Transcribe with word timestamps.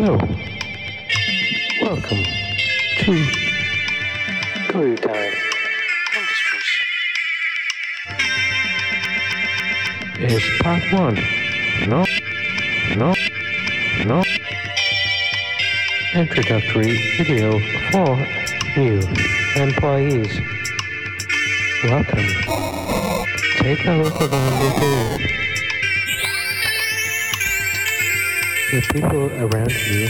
Hello. 0.00 0.16
Welcome 1.82 2.22
to 2.98 3.26
Guru 4.68 4.94
Time 4.96 5.34
Industries. 6.14 6.68
Is 10.20 10.44
part 10.62 10.84
one. 10.92 11.18
No. 11.88 12.04
No. 12.96 13.12
No. 14.06 14.22
Introductory 16.14 16.96
video 17.16 17.58
for 17.90 18.24
new 18.76 19.00
employees. 19.56 20.40
Welcome. 21.82 22.28
Take 23.56 23.84
a 23.84 23.94
look 24.00 24.20
around 24.20 24.60
the 24.60 24.70
room. 24.80 25.47
The 28.70 28.82
people 28.92 29.32
around 29.32 29.72
you 29.72 30.08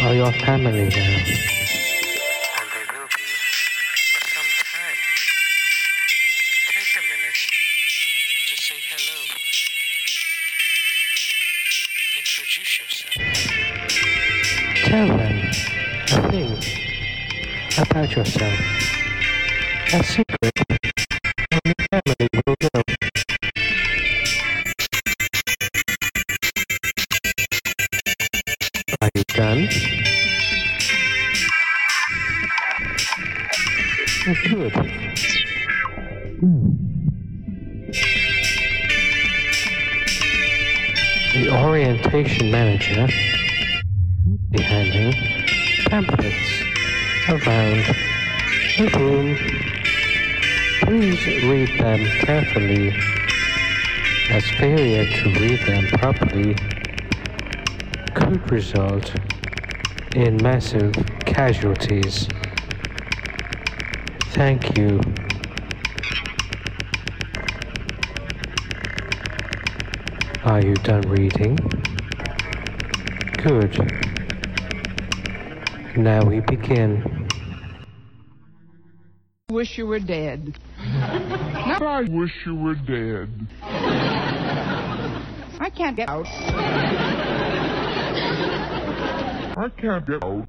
are 0.00 0.14
your 0.14 0.32
family 0.32 0.88
now. 0.88 1.12
And 1.12 1.28
they 2.72 2.86
will 2.88 3.04
be 3.04 3.28
for 4.08 4.22
some 4.32 4.50
time. 4.64 5.00
Take 6.72 6.96
a 6.96 7.02
minute 7.12 7.40
to 8.48 8.54
say 8.56 8.80
hello. 8.88 9.20
Introduce 12.16 12.72
yourself. 12.80 13.12
Tell 14.86 15.08
them 15.08 15.36
a 16.12 16.30
thing 16.30 16.52
about 17.76 18.16
yourself. 18.16 18.61
Orientation 42.92 43.06
manager 43.06 43.82
will 44.26 44.38
be 44.50 44.62
handing 44.62 45.12
pamphlets 45.86 46.62
around 47.28 47.84
the 48.78 48.98
room. 48.98 49.36
Please 50.82 51.26
read 51.44 51.80
them 51.80 52.04
carefully, 52.24 52.94
as 54.30 54.44
failure 54.58 55.06
to 55.10 55.40
read 55.40 55.60
them 55.66 55.86
properly 55.98 56.56
could 58.14 58.50
result 58.50 59.14
in 60.14 60.36
massive 60.42 60.94
casualties. 61.20 62.28
Thank 64.32 64.76
you. 64.76 65.00
Are 70.44 70.60
you 70.60 70.74
done 70.74 71.02
reading? 71.02 71.58
Good. 73.44 73.76
Now 75.96 76.24
we 76.24 76.40
begin. 76.40 77.28
wish 79.50 79.76
you 79.78 79.86
were 79.86 79.98
dead. 79.98 80.58
I 80.78 82.06
wish 82.08 82.32
you 82.46 82.54
were 82.54 82.74
dead. 82.74 83.28
I 85.60 85.70
can't 85.74 85.96
get 85.96 86.08
out. 86.08 86.26
I 89.56 89.68
can't 89.76 90.06
get 90.06 90.24
out. 90.24 90.46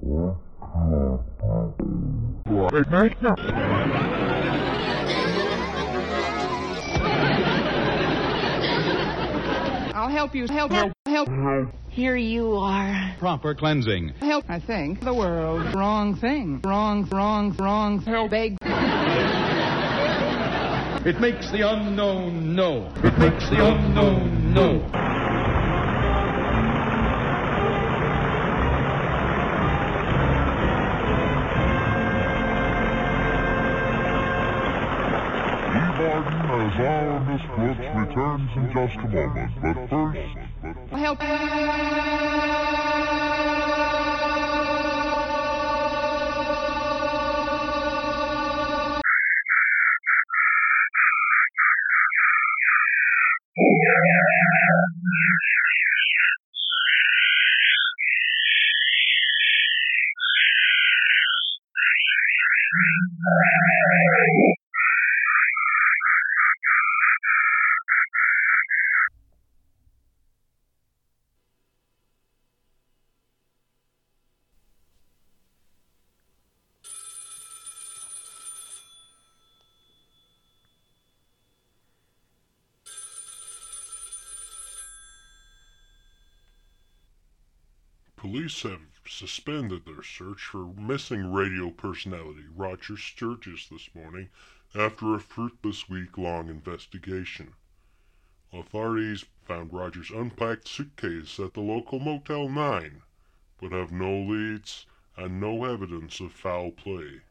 Right 2.91 3.21
now. 3.21 4.22
I'll 10.03 10.09
help 10.09 10.35
you. 10.35 10.47
Help, 10.49 10.69
help, 10.73 10.91
help. 11.05 11.29
Here 11.87 12.17
you 12.17 12.57
are. 12.57 13.15
Proper 13.19 13.55
cleansing. 13.55 14.09
Help, 14.19 14.43
I 14.49 14.59
think. 14.59 14.99
The 14.99 15.13
world. 15.13 15.73
Wrong 15.73 16.17
thing. 16.17 16.59
Wrong, 16.61 17.07
wrong, 17.09 17.55
wrong. 17.57 18.01
Help. 18.01 18.29
Beg. 18.29 18.57
It 21.05 21.21
makes 21.21 21.49
the 21.53 21.61
unknown 21.65 22.53
know. 22.53 22.91
It 22.97 23.17
makes 23.17 23.49
the 23.49 23.65
unknown 23.65 24.53
know. 24.53 25.12
Our 36.75 37.19
Miss 37.25 37.41
Brooks 37.55 37.85
returns 37.95 38.49
in 38.55 38.71
just 38.73 38.95
a 38.97 39.07
moment. 39.07 39.51
But 39.61 39.89
first, 39.89 40.19
Help. 40.91 41.19
Police 88.53 88.71
have 88.71 89.01
suspended 89.07 89.83
their 89.83 90.03
search 90.03 90.43
for 90.43 90.67
missing 90.75 91.33
radio 91.33 91.71
personality 91.71 92.45
Roger 92.55 92.95
Sturgis 92.95 93.67
this 93.67 93.89
morning 93.95 94.29
after 94.75 95.15
a 95.15 95.19
fruitless 95.19 95.89
week 95.89 96.19
long 96.19 96.49
investigation. 96.49 97.55
Authorities 98.51 99.25
found 99.43 99.73
Roger's 99.73 100.11
unpacked 100.11 100.67
suitcase 100.67 101.39
at 101.39 101.55
the 101.55 101.61
local 101.61 101.99
Motel 101.99 102.47
9, 102.47 103.01
but 103.59 103.71
have 103.71 103.91
no 103.91 104.21
leads 104.21 104.85
and 105.17 105.41
no 105.41 105.65
evidence 105.65 106.19
of 106.19 106.31
foul 106.31 106.69
play. 106.69 107.21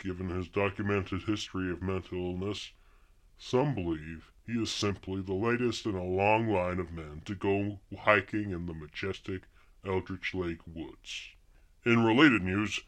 Given 0.00 0.30
his 0.30 0.48
documented 0.48 1.22
history 1.22 1.70
of 1.70 1.80
mental 1.80 2.32
illness, 2.32 2.72
some 3.38 3.76
believe 3.76 4.32
he 4.44 4.60
is 4.60 4.72
simply 4.72 5.22
the 5.22 5.32
latest 5.32 5.86
in 5.86 5.94
a 5.94 6.02
long 6.02 6.48
line 6.48 6.80
of 6.80 6.90
men 6.90 7.22
to 7.26 7.36
go 7.36 7.78
hiking 7.96 8.50
in 8.50 8.66
the 8.66 8.74
majestic 8.74 9.44
Eldritch 9.84 10.34
Lake 10.34 10.66
woods. 10.66 11.30
In 11.84 12.04
related 12.04 12.42
news, 12.42 12.80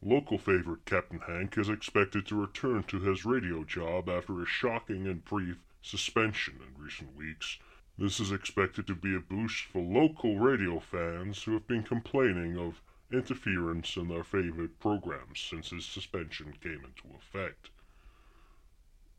local 0.00 0.38
favorite 0.38 0.84
Captain 0.84 1.18
Hank 1.20 1.58
is 1.58 1.68
expected 1.68 2.26
to 2.26 2.40
return 2.40 2.84
to 2.84 3.00
his 3.00 3.24
radio 3.24 3.64
job 3.64 4.08
after 4.08 4.40
a 4.40 4.46
shocking 4.46 5.06
and 5.06 5.24
brief 5.24 5.56
suspension 5.82 6.60
in 6.60 6.82
recent 6.82 7.16
weeks. 7.16 7.58
This 7.98 8.20
is 8.20 8.30
expected 8.30 8.86
to 8.86 8.94
be 8.94 9.16
a 9.16 9.20
boost 9.20 9.64
for 9.64 9.80
local 9.82 10.38
radio 10.38 10.78
fans 10.78 11.42
who 11.42 11.54
have 11.54 11.66
been 11.66 11.82
complaining 11.82 12.56
of 12.58 12.80
interference 13.10 13.96
in 13.96 14.08
their 14.08 14.24
favorite 14.24 14.78
programs 14.78 15.40
since 15.40 15.70
his 15.70 15.86
suspension 15.86 16.54
came 16.62 16.84
into 16.84 17.16
effect. 17.16 17.70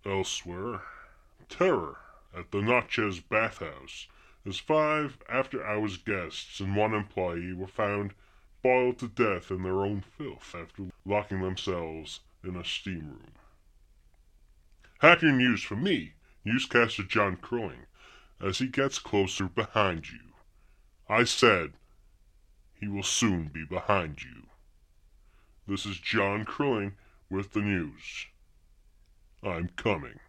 Elsewhere, 0.06 0.82
terror 1.50 1.98
at 2.34 2.52
the 2.52 2.62
Natchez 2.62 3.20
bathhouse 3.20 4.08
as 4.48 4.60
five 4.60 5.18
after 5.28 5.66
hours 5.66 5.98
guests 5.98 6.62
and 6.62 6.76
one 6.76 6.94
employee 6.94 7.52
were 7.52 7.68
found 7.68 8.14
boiled 8.64 8.98
to 8.98 9.08
death 9.08 9.52
in 9.52 9.62
their 9.64 9.82
own 9.86 10.02
filth 10.02 10.56
after 10.58 10.84
locking 11.06 11.42
themselves 11.42 12.22
in 12.44 12.56
a 12.56 12.64
steam 12.64 13.08
room. 13.10 13.34
Happier 15.00 15.34
news 15.34 15.62
for 15.62 15.76
me, 15.76 16.14
newscaster 16.46 17.04
John 17.04 17.36
Crowing, 17.36 17.88
as 18.42 18.60
he 18.60 18.68
gets 18.68 19.00
closer 19.00 19.46
behind 19.46 20.10
you. 20.10 20.20
I 21.10 21.26
said 21.26 21.74
he 22.80 22.88
will 22.88 23.04
soon 23.04 23.50
be 23.50 23.66
behind 23.66 24.24
you. 24.24 24.48
This 25.68 25.86
is 25.86 26.00
John 26.00 26.46
Crowing 26.46 26.94
with 27.30 27.52
the 27.52 27.62
news. 27.62 28.28
I'm 29.44 29.70
coming. 29.76 30.20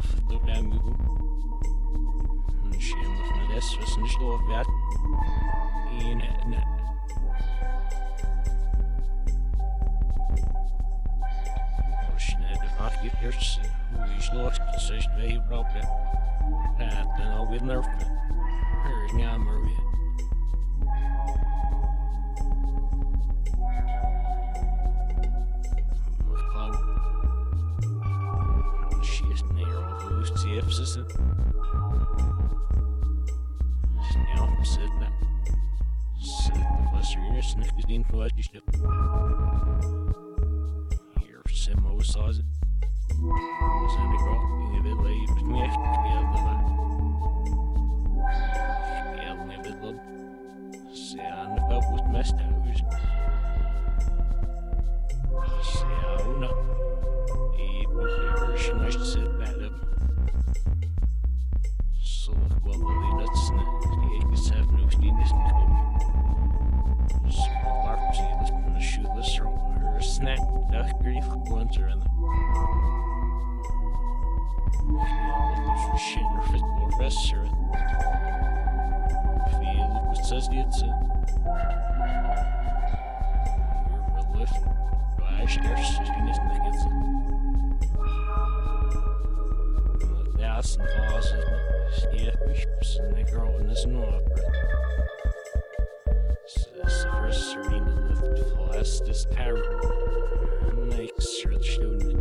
Snötskalf 0.00 0.28
du 0.28 0.38
damu. 0.46 0.80
Schimmer 2.78 3.28
na 3.36 3.54
des 3.54 3.78
was 3.78 3.96
nicht 3.98 4.18
lo 4.20 4.38
vet. 4.48 4.66
In. 6.00 6.22
Schnell 12.16 12.58
ach 12.78 13.02
gibt 13.02 13.22
jetzt 13.22 13.60
hoe 13.94 14.16
is 14.18 14.30
los 14.32 14.56
sich 14.76 15.06
twee 15.16 15.40
ropen. 15.50 15.86
Dat 16.78 17.18
dan 17.18 17.32
al 17.32 17.48
weer 17.48 17.62
nerf. 17.62 17.86
Er 17.86 19.04
is 19.04 19.12
jammer 19.22 19.62
weer. 19.62 19.99
Sepsis. 30.60 30.92
Snel 34.00 34.58
zitten. 34.62 35.12
Zitten 36.16 36.90
was 36.92 37.14
er 37.14 37.34
eerst 37.34 37.56
niet 37.56 37.72
gezien 37.76 38.04
voor 38.04 38.18
wat 38.18 38.32
je 38.34 38.42
stuk. 38.42 38.62
Hier, 41.20 41.40
Simo 41.42 42.00
saw 42.00 42.28
it. 42.28 42.44
Was 43.80 43.96
aan 43.96 44.10
de 44.10 44.18
grond, 44.18 44.74
in 44.74 44.82
de 44.82 45.02
leven 45.02 45.52
niet 45.52 45.62
echt 45.62 45.74
gegeven. 45.74 46.58
Geld 49.16 49.46
niet 49.46 49.62
bedlop. 49.62 50.00
Ze 50.92 51.30
aan 51.30 51.54
de 51.54 51.64
pub 51.66 51.90
was 51.90 52.02
mest 52.10 52.34
fit 77.00 77.12
på 77.30 77.36
resser. 77.36 77.44
Fjell 79.50 79.94
på 80.06 80.14
says 80.24 80.48
det 80.48 80.74
så. 80.74 80.86
We're 84.14 84.38
lift. 84.38 84.64
Vær 85.18 85.46
skjers, 85.46 85.90
dine 85.98 86.34
snikker. 86.34 86.74
Das 90.38 90.76
and 90.76 90.88
causes 90.96 92.06
yeah, 92.12 92.34
bishops 92.46 92.98
and 92.98 93.16
the 93.16 93.24
girl 93.32 93.58
in 93.60 93.66
this. 93.68 93.82
Says 96.46 97.04
the 97.04 97.10
first 97.12 97.50
serena 97.50 97.94
lift 98.08 98.56
flastus 98.56 99.26
terror. 99.32 99.80
Makes 100.88 101.42
sure 101.42 101.58
the. 101.58 102.19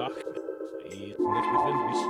Het 0.00 0.06
zag 0.06 0.16
het 0.82 1.50
net 1.52 1.90
is 1.90 2.02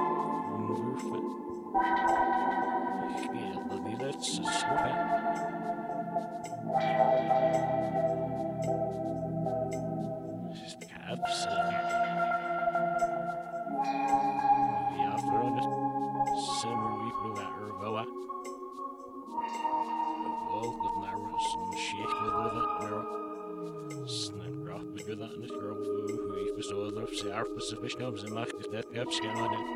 comes 27.98 28.22
and 28.22 28.32
macht 28.32 28.52
det 28.72 28.86
gap 28.92 29.12
scan 29.12 29.36
on 29.36 29.52
it. 29.52 29.66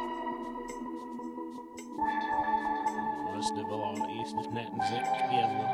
Was 3.36 3.50
väl 3.68 3.82
all 3.82 4.20
east 4.20 4.34
of 4.38 4.52
net 4.52 4.72
and 4.72 4.82
zick 4.82 5.04
yellow. 5.32 5.73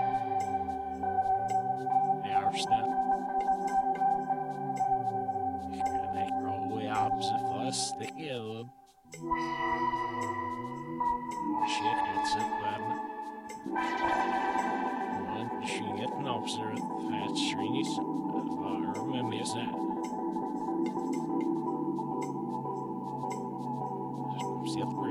If 24.73 24.87
we're 24.93 25.11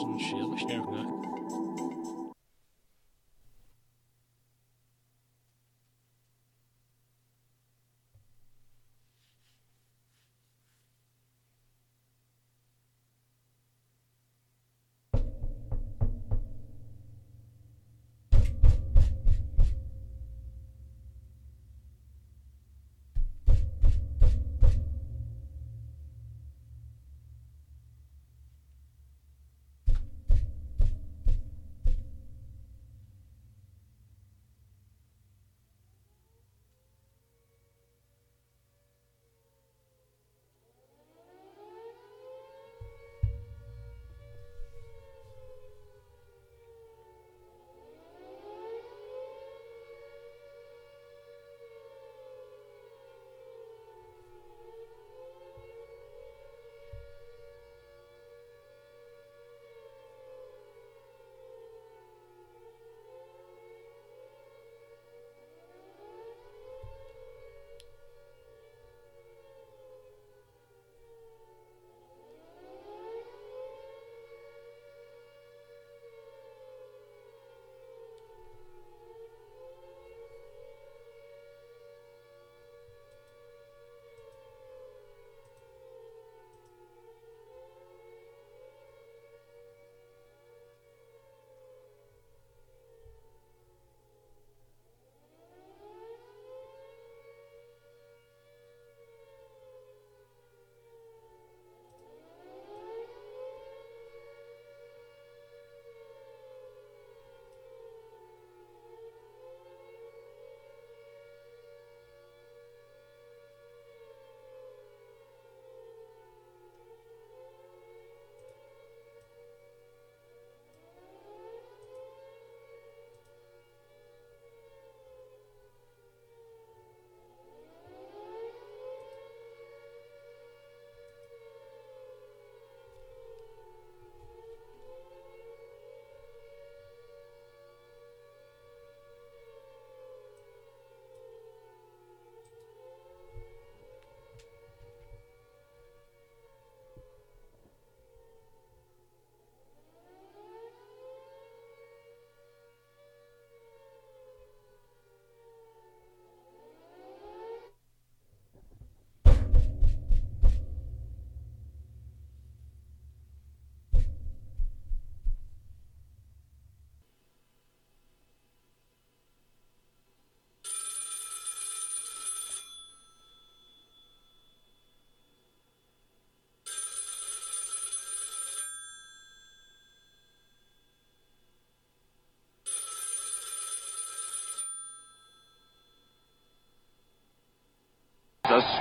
some 0.00 0.18
shit, 0.18 1.29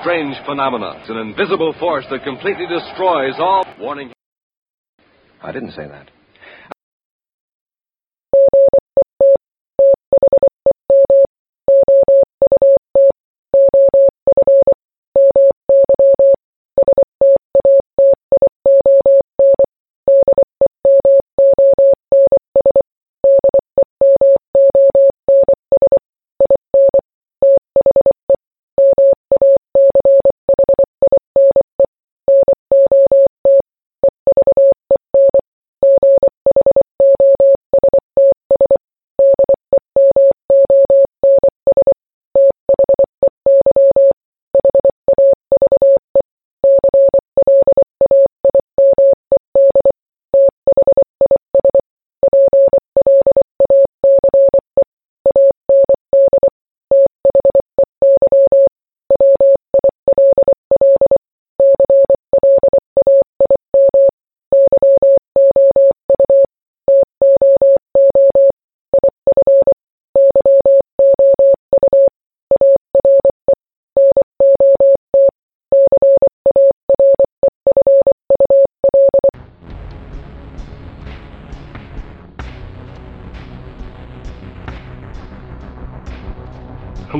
strange 0.01 0.35
phenomenon. 0.45 0.97
It's 1.01 1.09
an 1.09 1.17
invisible 1.17 1.73
force 1.79 2.05
that 2.11 2.23
completely 2.23 2.65
destroys 2.67 3.35
all. 3.37 3.65
Warning. 3.79 4.11
I 5.41 5.51
didn't 5.51 5.71
say 5.71 5.87
that. 5.87 6.09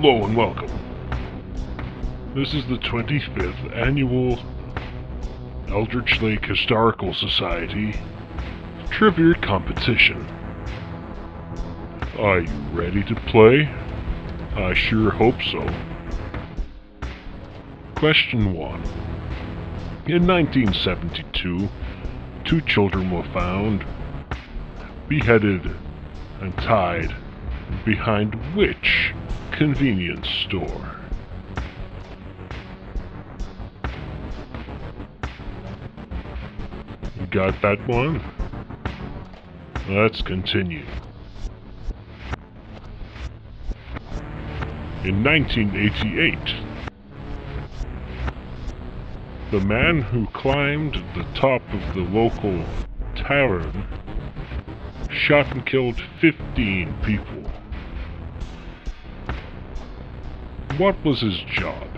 Hello 0.02 0.24
and 0.24 0.34
welcome. 0.34 0.72
This 2.34 2.54
is 2.54 2.66
the 2.68 2.78
25th 2.78 3.76
annual 3.76 4.40
Eldritch 5.68 6.22
Lake 6.22 6.46
Historical 6.46 7.14
Society 7.14 8.00
trivia 8.90 9.36
competition. 9.42 10.26
Are 12.18 12.40
you 12.40 12.50
ready 12.72 13.04
to 13.04 13.16
play? 13.28 13.66
I 14.56 14.74
sure 14.74 15.12
hope 15.12 15.44
so. 15.52 15.68
Question 17.96 18.54
1. 18.54 18.84
In 20.06 20.26
1972, 20.26 21.68
two 22.46 22.62
children 22.62 23.12
were 23.12 23.28
found 23.34 23.86
beheaded 25.10 25.70
and 26.40 26.56
tied 26.56 27.14
behind 27.86 28.36
which 28.56 29.14
convenience 29.52 30.28
store? 30.46 31.00
You 37.20 37.26
got 37.32 37.62
that 37.62 37.86
one? 37.88 38.22
Let's 39.88 40.22
continue. 40.22 40.86
In 45.04 45.24
1988, 45.24 46.38
the 49.52 49.60
man 49.62 50.02
who 50.02 50.28
climbed 50.28 50.94
the 51.16 51.26
top 51.34 51.62
of 51.74 51.96
the 51.96 52.02
local 52.02 52.64
tavern 53.16 53.88
shot 55.10 55.52
and 55.52 55.66
killed 55.66 56.00
15 56.22 56.94
people. 57.04 57.39
What 60.80 60.96
was 61.04 61.20
his 61.20 61.38
job? 61.40 61.90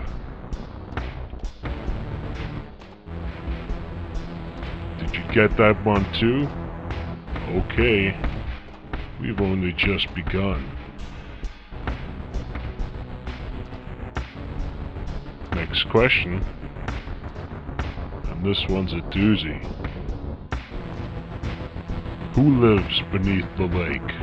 Did 4.98 5.14
you 5.14 5.22
get 5.32 5.56
that 5.56 5.76
one 5.84 6.04
too? 6.18 6.48
Okay. 7.50 8.12
We've 9.20 9.40
only 9.40 9.72
just 9.72 10.12
begun. 10.16 10.68
Next 15.52 15.88
question. 15.88 16.44
And 18.30 18.44
this 18.44 18.66
one's 18.68 18.94
a 18.94 19.02
doozy. 19.12 19.64
Who 22.34 22.60
lives 22.60 23.00
beneath 23.12 23.46
the 23.56 23.66
lake? 23.66 24.21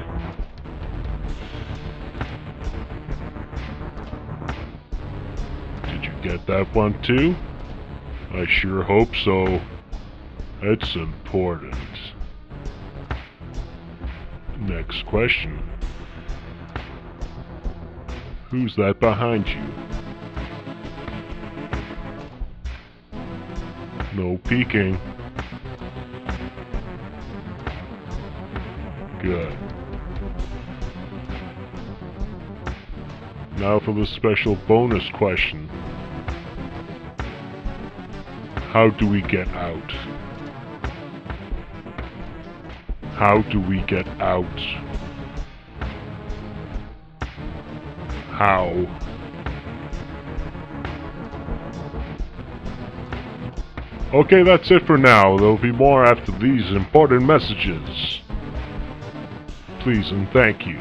Get 6.22 6.46
that 6.48 6.74
one 6.76 7.02
too? 7.02 7.36
I 8.32 8.46
sure 8.46 8.84
hope 8.84 9.16
so. 9.16 9.62
It's 10.62 10.96
important. 10.96 11.76
Next 14.60 15.06
question. 15.06 15.58
Who's 18.50 18.76
that 18.76 19.00
behind 19.00 19.48
you? 19.48 19.62
No 24.16 24.38
peeking. 24.40 25.00
Good. 29.22 29.58
Now 33.58 33.80
for 33.80 33.94
the 33.94 34.06
special 34.06 34.56
bonus 34.68 35.08
question. 35.10 35.70
How 38.72 38.92
do 38.92 39.08
we 39.10 39.24
get 39.24 39.48
out? 39.48 39.92
How 43.16 43.42
do 43.52 43.60
we 43.60 43.82
get 43.82 44.08
out? 44.22 44.46
How? 48.30 48.70
Okay, 54.14 54.44
that's 54.44 54.70
it 54.70 54.86
for 54.86 55.00
now. 55.00 55.36
There'll 55.36 55.58
be 55.58 55.72
more 55.72 56.06
after 56.06 56.32
these 56.34 56.70
important 56.70 57.26
messages. 57.26 58.22
Please 59.80 60.12
and 60.12 60.30
thank 60.32 60.68
you. 60.68 60.80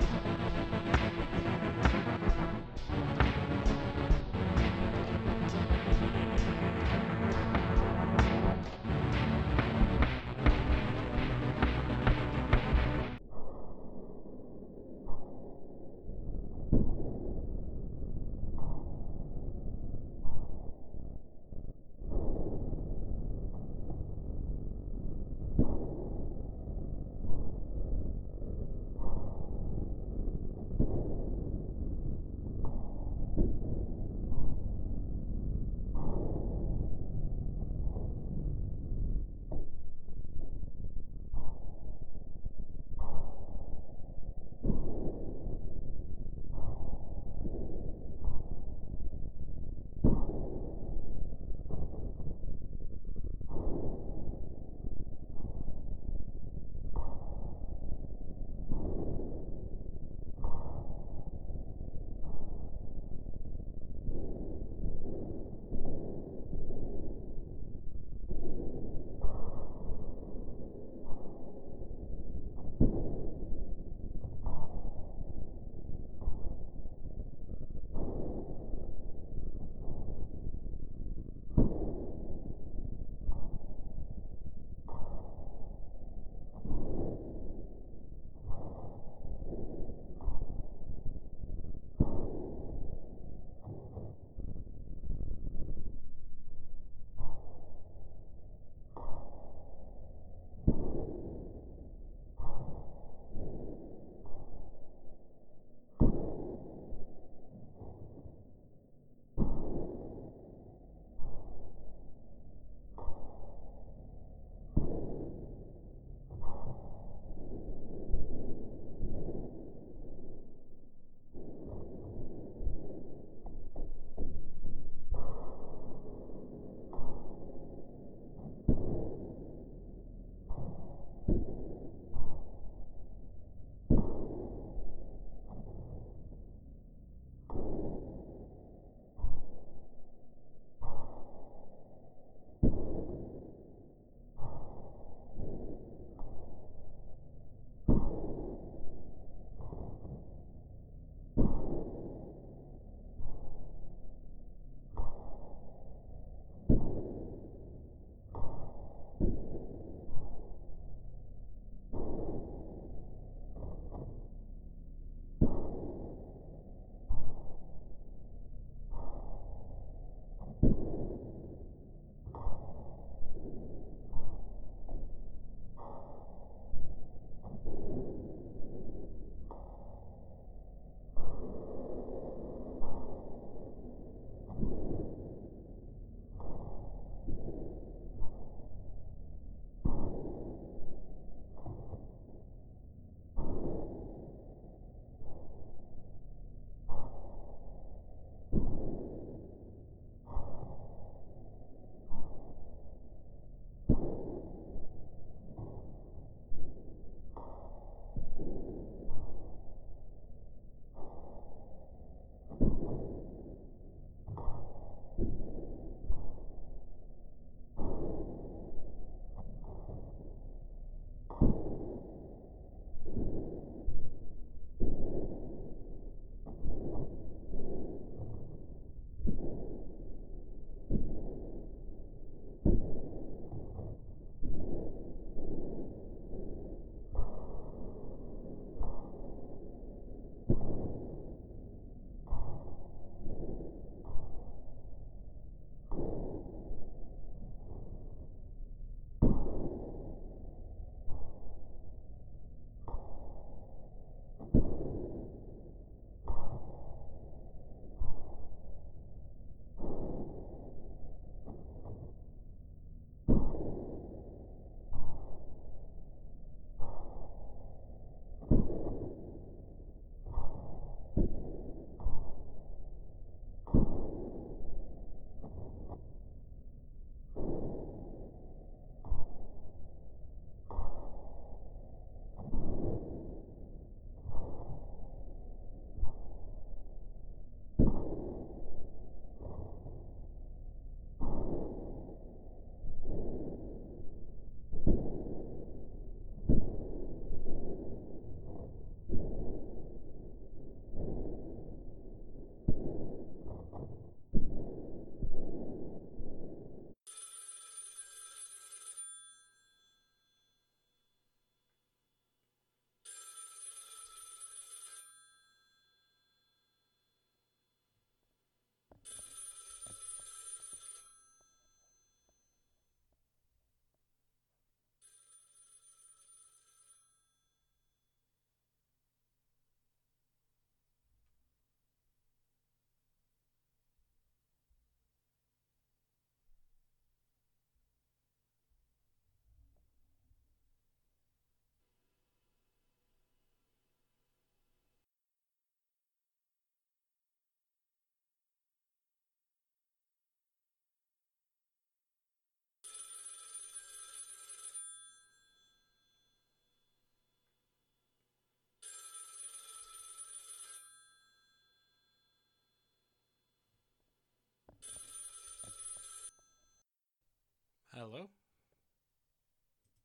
Hello? 367.99 368.31